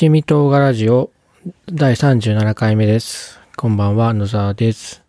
[0.00, 1.10] 七味唐辛ラジオ
[1.70, 3.38] 第37回目です。
[3.54, 5.04] こんばんは、野沢です。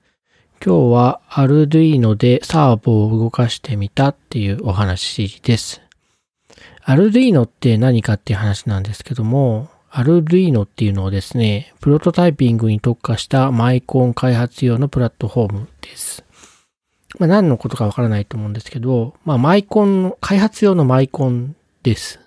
[0.62, 5.82] 今日は Arduino でサーボを動かしてみたっていうお話です。
[6.86, 16.26] Arduino って何かっていう話なんですけども、Arduino っていうのはですね、プロトタイピングに特化したマイコン開発用のプラットフォームです。
[17.18, 22.20] まあ、何のことかわからないと思うんですけど、まあ、マイコンの、開発用のマイコンです。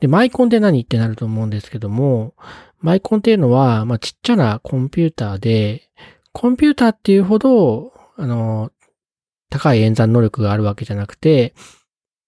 [0.00, 2.34] で、マイコンって何ってなると思うんですけども、
[2.80, 5.90] マイコンっていうのは、まあ、ちっちゃなコンピューターで、
[6.32, 8.70] コンピューターっていうほど、あの、
[9.50, 11.54] 高い演算能力があるわけじゃなくて、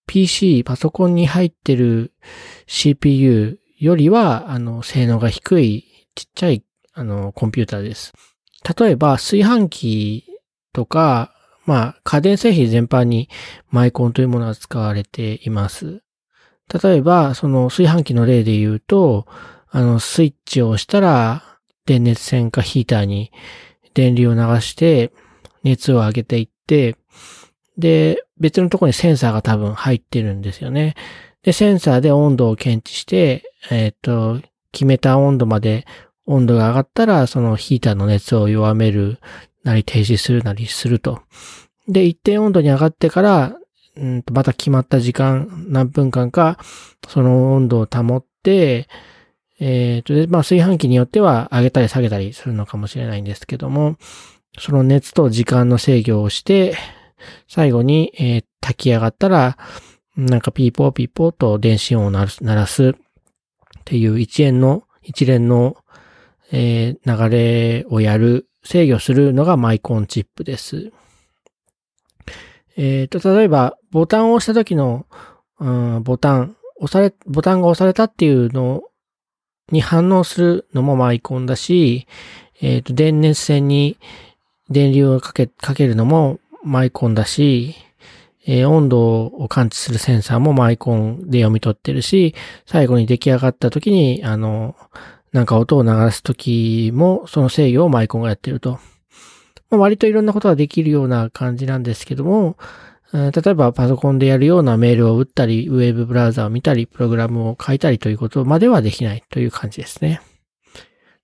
[0.06, 2.12] PC、パソコンに入ってる
[2.66, 8.12] CPU よりは、あの、性能が低い、ちっちゃい、あの、コンピューターです。
[8.78, 10.24] 例えば、炊飯器
[10.72, 11.32] とか、
[11.66, 13.28] まあ、家電製品全般に
[13.70, 16.02] マイコンというものは使われています。
[16.72, 19.26] 例えば、その炊飯器の例で言うと、
[19.70, 21.42] あの、スイッチを押したら、
[21.86, 23.32] 電熱線かヒーターに
[23.94, 25.12] 電流を流して、
[25.62, 26.96] 熱を上げていって、
[27.76, 30.94] で、別のとこにセンサーが多分入ってるんですよね。
[31.42, 34.40] で、センサーで温度を検知して、えっ、と、
[34.72, 35.86] 決めた温度まで
[36.26, 39.18] 温度が上がったら、そのヒーターの熱を弱める
[39.64, 41.22] なり停止するなりすると。
[41.88, 43.56] で、一定温度に上がってから、
[43.96, 46.58] うんとまた決まった時間、何分間か、
[47.08, 48.88] その温度を保って、
[49.60, 53.96] えっ、と、で、まあ、炊飯器によっては上げたり下げたりするのかもしれないんですけども、
[54.58, 56.76] その熱と時間の制御をして、
[57.48, 59.56] 最後に、えー炊き上がったら、
[60.16, 62.92] なんかピーポーピーポーと電子音を鳴らす鳴らすっ
[63.86, 65.78] ていう一連の、一連の、
[66.52, 70.92] えー流れをやる、制御するのがマイコンチップです。
[72.76, 75.06] えっ、と、例えば、ボタンを押した時の、
[75.58, 78.82] うん、ボタン、押され、ボタンが押されたっていうの
[79.70, 82.06] に反応するのもマイコンだし、
[82.60, 83.98] えっ、と、電熱線に
[84.68, 87.74] 電流をかけ、かけるのもマイコンだし、
[88.46, 92.34] えー温度を感知するセンサーもマイコンで読み取ってるし、
[92.66, 94.76] 最後に出来上がった時に、あの、
[95.32, 98.78] なんか音を流す時も、その制御をマイコンがやってると。
[99.70, 102.56] まあ割といろんなことができるような感じなんですけども、
[103.12, 110.20] 例えばパソコンでやるようなメールを打ったり、ウェブブラウザを見たり、プログラムを書いたりということまではできないという感じですね。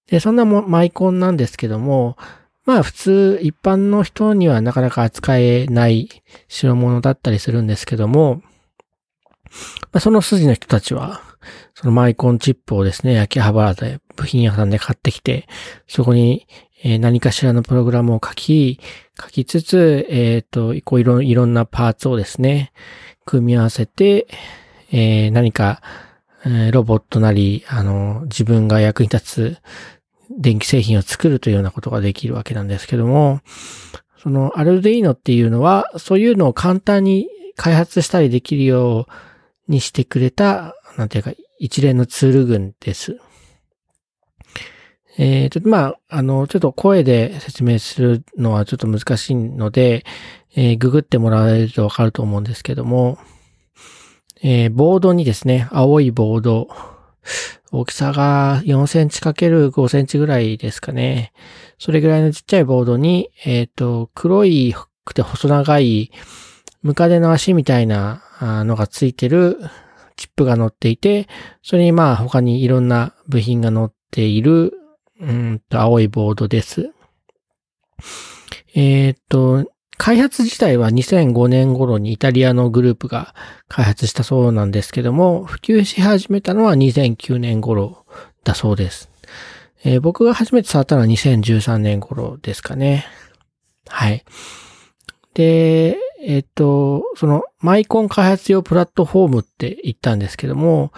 [0.09, 2.17] で、そんなもマイコンなんですけども、
[2.65, 6.09] まあ普通一般の人にはなかなか扱えない
[6.49, 8.43] 代物だったりするんですけども、
[9.93, 11.23] ま、その筋の人たちは、
[11.75, 15.47] そのマイコンチップをですね、秋葉原で部品屋さんで買ってきて、
[15.87, 16.47] そこに
[16.83, 18.81] えー何かしらのプログラムを書き、
[19.21, 22.73] 書きつつ、えっ、と、こういろいろんなパーツをですね、
[23.25, 24.27] 組み合わせて、
[24.93, 25.83] えー何か、
[26.45, 29.59] えロボットなり、あの、自分が役に立つ
[30.31, 33.41] 電気製品を作るというようなことができるわけなんですけども、
[34.23, 39.07] その Arduino っていうのは、そういうのを簡単に開発したりできるよ
[39.69, 43.19] うにしてくれた、なんていうか、一連のツール群です。
[45.19, 50.05] えちょっ、と、まあ、あの、ちょっと声で説明するのはちょっと難しいので、
[50.55, 53.19] えーググってもらえるとわかると思うんですけども、
[54.43, 56.69] えーボードにですね、青いボード、
[57.73, 61.33] 大きさが4センチ ×5 センチぐらいですかね。
[61.79, 66.11] それぐらいのちっちゃいボードに、えっ、と、黒いくて細長い、
[66.83, 68.23] ムカデの足みたいな
[68.65, 69.59] のがついてる
[70.17, 71.29] チップが乗っていて、
[71.63, 74.73] それにまあ他にいろんな部品が乗っている、
[75.21, 76.93] うんと青いボードです。
[78.75, 83.35] えっ、と、開発自体は2005年頃にイタリアのグループが
[83.69, 88.05] 開発したそうなんですけども、普及し始めたのは2009年頃
[88.45, 89.11] だそうです。
[89.85, 93.07] えー僕が初めて触ったのは2013年頃ですかね。
[93.89, 94.25] はい。
[95.35, 100.93] で、えっ、と、そのマイコン開発用プラットフォームって言ったんですけども、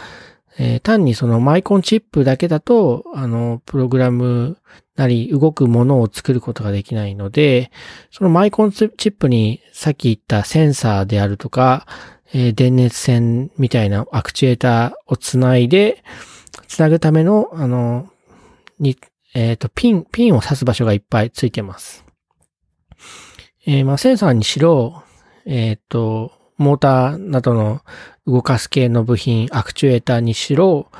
[0.58, 4.58] えー単にそのマイコンチップだけだと、あの、プログラム
[4.96, 7.70] なり動くものを作ることができないので、
[8.10, 11.86] そのマイコンチップにさっき言ったセンサーであるとか、
[12.32, 16.02] えー電熱線みたいなアクチュエーターをつないで、
[16.66, 18.10] つなぐための、あの、
[18.80, 18.96] に、
[19.34, 22.04] えっ、と、ピン、ピンを刺す場所がいっぱいついてます。
[23.66, 25.02] えーまあ、センサーにしろ、
[25.44, 27.80] えっ、と、モーターなどの
[28.26, 30.90] 動かす系の部品、アクチュエーターにしろ、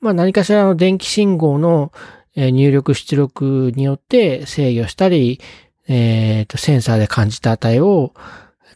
[0.00, 1.92] まあ、何かしらの電気信号の
[2.36, 5.40] 入力出力によって制御したり、
[5.86, 8.12] えっ、と、センサーで感じた値を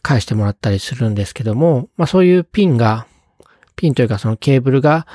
[0.01, 3.07] 返してもらったりするんですけども、まあそういうピンが、
[3.75, 5.07] ピンというかそのケーブルが、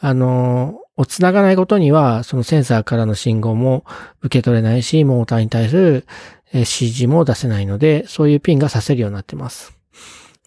[0.00, 3.84] あのを繋がないことには、そのセンサーからの信号も
[4.22, 6.06] 受け取れないし、モーターに対する
[6.52, 9.72] 指示も出せないので、そういうピンがさせるようになってます。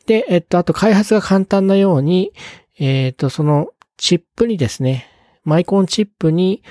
[0.05, 2.33] で、えっと、あと開発が簡単なように、
[2.79, 5.07] えっと、そのチップにですね、
[5.43, 6.63] マイコンチップに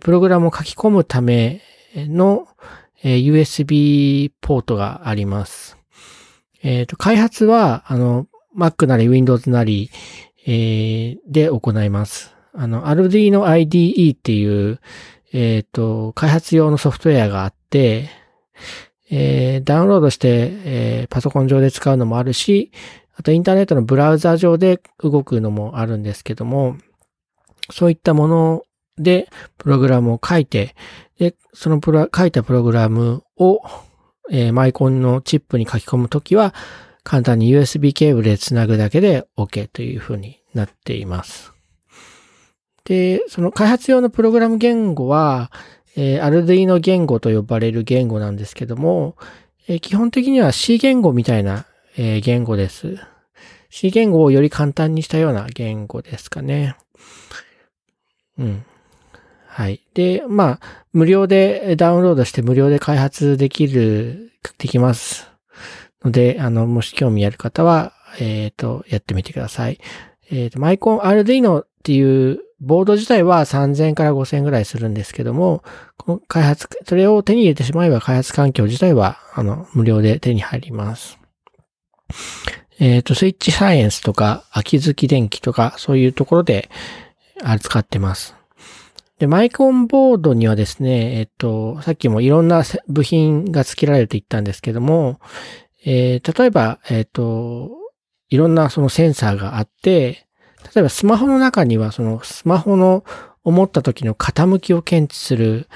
[0.00, 1.62] プログラムを書き込むため
[1.94, 2.46] の
[3.02, 5.76] USB ポートがあります。
[6.62, 8.26] えっと、開発は、あの、
[8.56, 9.90] Mac なり Windows なり、
[10.46, 12.34] えー、で行います。
[12.52, 14.80] あの、Arduino IDE っていう、
[15.32, 18.08] えっ、ー、と、開発用のソフトウェアがあって、
[19.10, 22.72] えー、ダウンロードして、えー、パソコン上で使うのもあるし、
[23.14, 26.76] あとインターネットのブラウザ上で動くのもあるんですけども、
[27.70, 28.62] そういったもの
[28.96, 30.74] でプログラムを書いて、
[31.18, 33.60] で、そのプロ書いたプログラムを、
[34.30, 36.54] えー、マイコンのチップに書き込むときは、
[37.02, 41.52] 簡単に USB ケーブルでつなぐだけで OK という風になっています。
[42.84, 45.50] で、その開発用のプログラム言語は、
[46.00, 49.16] えー、アルディの言語と呼ばれる言語なんですけども、
[49.66, 51.66] えー、基本的には C 言語みたいな、
[51.96, 52.96] えー、言語です。
[53.68, 56.76] C 言語をより簡単にしたような言語ですかね。
[58.38, 58.64] うん。
[59.48, 59.82] はい。
[59.94, 65.28] で、まあ、無料でダウンロードして無料で開発できる、できます。
[66.04, 69.80] ので、あの、もし興味ある方は、えっ、ー、と、やってみてください。
[70.30, 75.62] えっ、ー、と、マイコン Arduino っていうボード自体は3000から5000ぐらいするんですけども、
[75.96, 81.18] この開発、それを手に入れてしまえば開発環境自体は、あの、無料で手に入ります。
[82.80, 86.68] えっ、ー、と、スイッチサイエンスとか、秋月電気とか、そういうところで
[87.42, 88.34] 扱ってます。
[89.18, 95.20] で、マイコンボードにはですね、えっ、と、さっきもいろんな部品が付けられると言ったんですけども、
[95.84, 97.70] えー、例えば、えっ、と、
[98.30, 100.27] いろんなそのセンサーがあって、
[100.64, 103.04] 例えばスマホの中にはそのスマホの
[103.44, 105.68] 思った時の傾きを検知する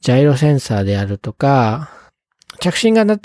[0.00, 1.90] ジャイロセンサーであるとか、
[2.60, 3.18] 着信がな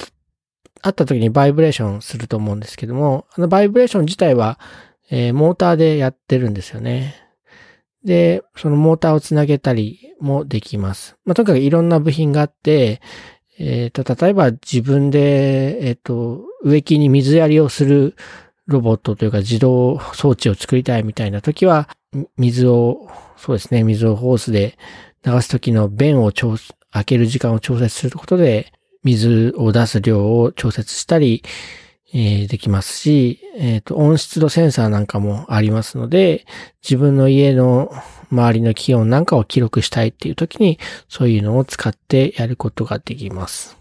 [0.81, 4.59] あった時にバイブレーションすると思うんですけども、あのバイブレーション自体は、
[5.09, 7.15] えー、モーターでやってるんですよね。
[8.03, 11.15] で、そのモーターをつなげたりもできます。
[11.23, 13.01] まあ、とにかくいろんな部品があって、
[13.57, 18.15] えっ、ー、と、例えば自分で、えっ、ー、と、植木に水やりをする
[18.67, 21.89] ロボットというか自動装置を作りたいみたいな時は、
[22.37, 24.77] 水を、そうですね、水をホースで
[25.25, 26.55] 流す時の弁を調
[26.91, 28.71] 開ける時間を調節することで、
[29.03, 31.43] 水を出す量を調節したり、
[32.13, 36.45] えー、できますし、えっ、ー、と、温湿度センサーなんかもありますので、
[36.83, 37.91] 自分の家の
[38.31, 40.79] 周りの気温なんかを記録したいっていう時に、
[41.09, 43.77] そういうのを使ってやることができます。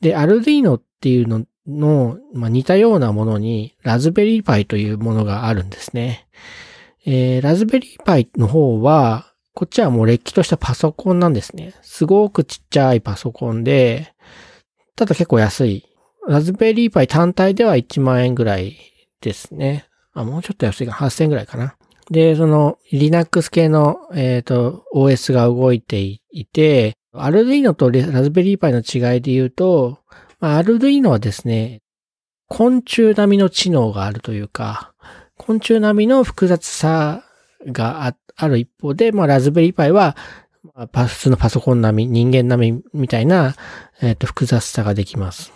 [0.00, 6.26] で、アルディーノっていうのの、まあ、似たようなものに、ラズベリーパイというものがあるんですね。
[7.06, 11.74] えー、ラズベリーパイの方は、こっちはもうれっきとしたパソコンなんですね。
[11.82, 14.14] すごくちっちゃいパソコンで、
[14.96, 15.84] ただ結構安い。
[16.26, 18.76] ラズベリーパイ単体では1万円ぐらい
[19.20, 19.86] ですね。
[20.12, 21.76] あ、もうちょっと安いか8000円ぐらいかな。
[22.10, 29.98] で、その Linux 系の、えっ、ー、と、OS が動いていて、アルディーノとラズベリーパイの違いで言うと、
[30.40, 31.82] まあ、アルドゥイノはですね、
[32.48, 34.92] 昆虫並みの知能があるというか、
[35.36, 37.24] 昆虫並みの複雑さ
[37.66, 40.16] がある一方で、まあ、ラズベリーパイは、
[40.92, 43.54] 普通のパソコン並み、人間並みみたいな、
[44.00, 45.52] えっ、ー、と、複雑さができます。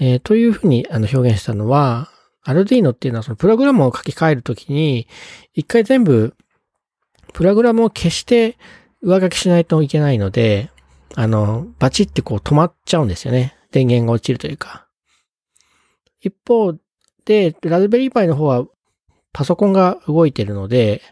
[0.00, 2.10] えー、というふうにあの表現したのは、
[2.42, 5.06] アルディーノっていうのはそのプログラムを書き換えるときに、
[5.54, 6.34] 一回全部、
[7.32, 8.56] プログラムを消して
[9.02, 10.70] 上書きしないといけないので、
[11.16, 13.56] あの、バチってこう止まっちゃうんですよね。
[13.70, 14.86] 電源が落ちるというか。
[16.20, 16.74] 一方
[17.24, 18.66] で、ラズベリーパイの方は
[19.32, 21.02] パソコンが動いてるので、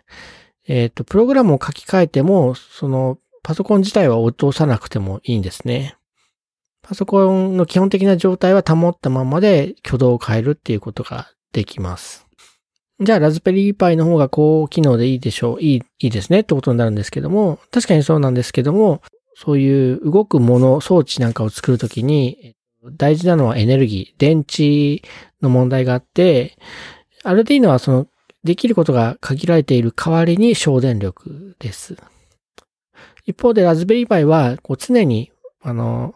[0.67, 5.97] えっ、ー、と、プログラムを書き換えても、そのパソコン自体は落とさなくてもいいんですね。
[6.83, 12.27] パソコンの基本的な状態は保ったままで挙動を変えるっていうことができます。
[13.01, 15.61] じゃあ、ラズベリーパイの方が高機能でいいでしょう。
[15.61, 19.03] いい、いいですねってことになるんですけども、確かにそうなんですけども、
[19.43, 22.55] そういう動くもの、装置なんかを作るときに、
[22.97, 25.03] 大事なのはエネルギー、電池
[25.41, 26.57] の問題があって、
[27.25, 28.07] アルディーノはその、
[28.45, 31.97] できることが限られている代わりに省電力です。
[33.25, 36.15] 一方でラズベリーパイは、こう常に、あの、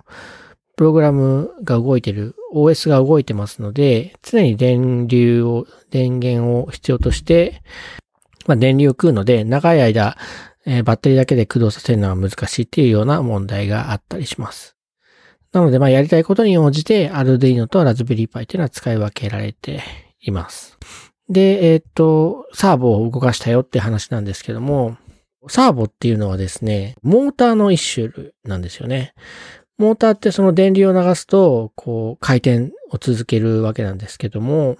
[0.76, 7.62] プログラムが動いてる、OS が動いてますので、常に電流を、電源を必要として、
[8.46, 10.16] まあ、電流を食うので、長い間、
[10.66, 14.76] えー、バッテリーだけで駆動させるのは難しいっていうような問題があったりします。
[15.52, 19.82] なので、まあ、やりたいことに応じて、アルディーノとラズベリーパイっていうのは使い分けられて
[20.20, 20.76] います。
[21.28, 24.96] で、えっ、と、サーボを動かしたよって話なんですけども、
[25.48, 29.14] サーボっていうのはですね、モーターの一種なんですよね。
[29.78, 34.76] モーターってその電流を流すと、こう、回転を続けるわけなんですけども、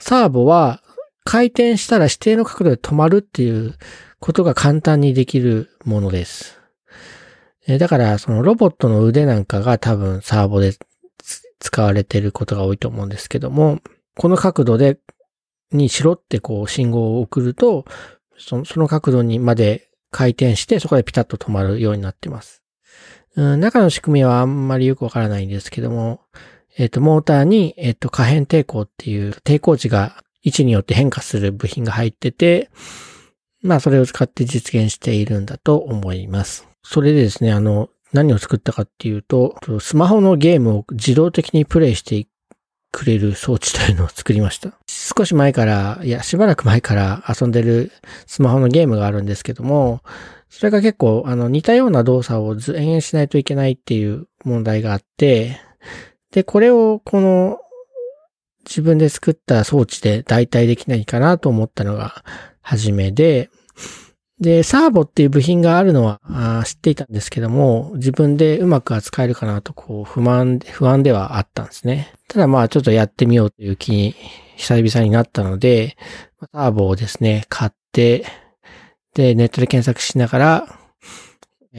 [0.00, 0.82] サーボは
[1.24, 3.74] 回転したら指定の角度で止まるっていう
[4.26, 6.60] ことが簡単にできるものです。
[7.78, 10.72] だから、そのロボットの腕なんかが多分サーボで
[11.60, 13.78] 使われていることが多いと思うんですけども、
[14.16, 14.98] この角度で、
[15.70, 17.84] にしろってこう信号を送ると、
[18.36, 22.64] そのその角度にまで回転して、そこでピタッと止まるようになってます。
[23.36, 26.22] うん、中の仕組みはあんまりよくわからないんですけども、
[26.76, 32.70] えっ、ー、と、モーターに、えっ、ー、と、可変抵抗っていう抵抗値が位置によって変化する部品が入ってて、
[33.66, 36.66] まあ、それを使って実現しているんだと思います。
[36.82, 42.26] それでですね、あの、何を作ったかっていうと、スマホのゲームを自動的にプレイして
[42.92, 44.72] くれる装置というのを作りました。
[44.86, 47.92] 少し前から、いや、しばらく前から遊んでる
[48.26, 50.02] スマホのゲームがあるんですけども、
[50.48, 55.60] それが結構、あの、似たような動作を延々しないといけないっていう問題があって、
[56.30, 57.58] で、これをこの
[58.66, 62.24] 自分で作った装置で代替できないかなと思ったのが
[62.66, 63.48] 初めで、
[64.40, 72.12] で、サーボっていう部品があるのは知っていたんですけども、自分でうまく扱えるかなとこう不満、不安ではあったんですね。
[72.28, 74.16] ただまあちょっとやってみようという気に
[74.56, 75.96] 久々になったので、
[76.52, 78.26] サーボをですね、買って、
[79.14, 80.78] で、ネットで検索しながら、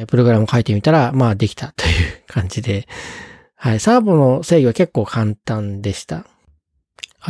[0.08, 2.88] プログラムを書いてみたら、まあできたという感じで、
[3.56, 6.25] はい、サーボの制御は結構簡単でした。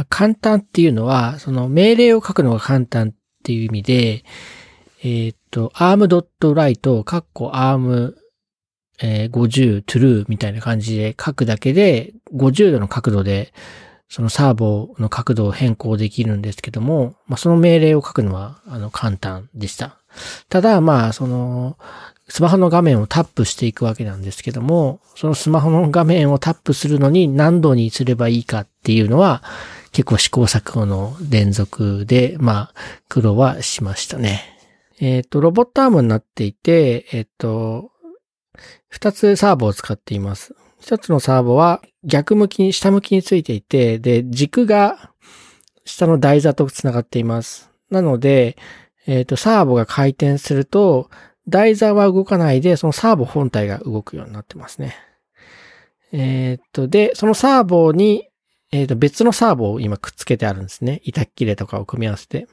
[0.09, 3.13] 簡単っていうのは、その命令を書くのが簡単
[3.47, 4.25] っていう意味で、
[5.05, 8.13] えっ、と、arm.write、カッコ arm、
[9.01, 13.53] えー、50 true みたいな感じで書くだけで、50度の角度で、
[14.09, 19.97] そのサーボの角度を変更できるんですけども、まあ、その命令を書くのは、あの、簡単でした。
[20.49, 21.77] ただ、まあ、その、
[22.27, 29.41] スマホの画面をタップしていくわけなんですけども、そのスマホの画面をタップするのに何度にすればいいかっていうのは、
[29.91, 32.73] 結構試行錯誤の連続で、まあ、
[33.09, 34.41] 苦労はしましたね。
[34.99, 37.91] えっ、ー、と、ロボットアームになっていて、えっ、ー、と、
[38.89, 40.55] 二つサーボを使っています。
[40.79, 45.11] 一つのサーボは逆向きに、下向きについていて、で、軸が
[45.85, 47.69] 下の台座と繋がっています。
[47.89, 48.57] なので、
[49.05, 51.09] えっ、ー、と、サーボが回転すると、
[51.47, 54.95] 台座は動かないで、そのサーボ本体が動くようになってますね。
[56.11, 58.29] えっ、と、で、そのサーボに、
[58.71, 61.01] えっ、と、別のサーボを今くっつけてあるんですね。
[61.03, 62.47] 板切れとかを組み合わせて。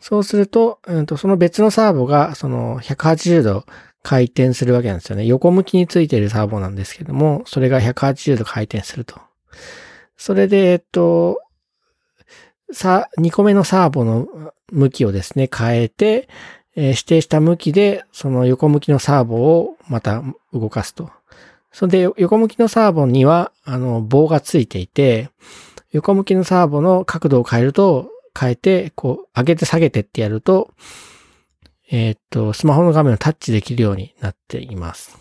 [0.00, 3.64] そうすると、うんと、その別のサーボが、その180度
[4.02, 5.24] 回転するわけなんですよね。
[5.24, 9.20] 横向きについているサーボなんですけども、それが180度回転すると。
[10.16, 11.40] それで、えっと、
[12.72, 14.28] さ、2個目のサーボの
[14.70, 16.28] 向きをですね、変えて、
[16.76, 20.22] えー、指定した向きで、その横向きのサーボをまた
[20.52, 21.10] 動かすと。
[21.72, 25.30] それで、横向きのサーボには、あの、棒がついていて、
[25.90, 30.70] 横向きのサーボの角度を変えると、変えて、こう、上げて下げてってやると、
[31.90, 35.18] えー、っと、スマホの画面をタッチできるようになっています。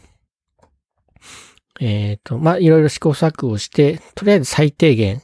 [1.79, 5.21] えー、っと、まあ、いろいろ試行錯誤して、とりあえず最低限、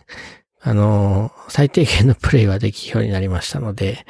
[0.61, 4.05] あのー、最低限のプレイはできるようになりましたので、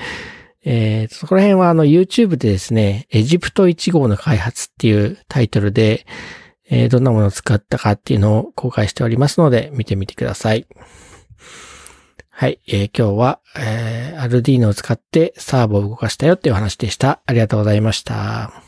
[0.65, 6.05] えー、そこら辺はあの YouTube でですね、エジプト1号の開発っていうタイトルで、
[6.69, 10.65] えー、どんなものを使ったかっていうのを公開しておりますので、見てみてください。
[12.29, 17.21] はい、えー、今日は、えー、アルディーノを使ってサーブを動かしたよっていう話でした。
[17.25, 18.62] ありがとうございました。